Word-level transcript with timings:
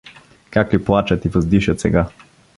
Как 0.49 0.73
ли 0.73 0.79
плачат 0.85 1.25
и 1.25 1.29
въздишат 1.29 1.79
сега! 1.79 2.09